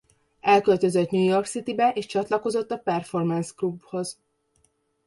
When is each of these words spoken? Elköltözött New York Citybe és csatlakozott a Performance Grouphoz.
Elköltözött 0.39 1.09
New 1.09 1.23
York 1.23 1.45
Citybe 1.45 1.91
és 1.91 2.05
csatlakozott 2.05 2.71
a 2.71 2.77
Performance 2.77 3.51
Grouphoz. 3.57 4.17